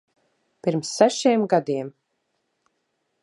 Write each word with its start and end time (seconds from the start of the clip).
Pirms 0.67 0.93
sešiem 1.01 1.45
gadiem. 1.53 1.93